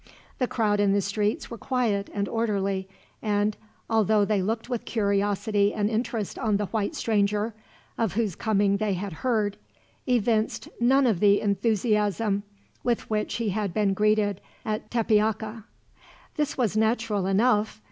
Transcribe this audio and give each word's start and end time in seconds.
The 0.39 0.47
crowd 0.47 0.79
in 0.79 0.93
the 0.93 0.99
streets 1.01 1.51
were 1.51 1.59
quiet 1.59 2.09
and 2.11 2.27
orderly 2.27 2.89
and, 3.21 3.55
although 3.87 4.25
they 4.25 4.41
looked 4.41 4.67
with 4.67 4.83
curiosity 4.83 5.75
and 5.75 5.91
interest 5.91 6.39
on 6.39 6.57
the 6.57 6.65
white 6.65 6.95
stranger, 6.95 7.53
of 7.99 8.13
whose 8.13 8.35
coming 8.35 8.77
they 8.77 8.93
had 8.95 9.13
heard, 9.21 9.57
evinced 10.07 10.67
none 10.79 11.05
of 11.05 11.19
the 11.19 11.39
enthusiasm 11.39 12.41
with 12.83 13.07
which 13.11 13.35
he 13.35 13.49
had 13.49 13.75
been 13.75 13.93
greeted 13.93 14.41
at 14.65 14.89
Tepeaca. 14.89 15.65
This 16.35 16.57
was 16.57 16.75
natural 16.75 17.27
enough. 17.27 17.79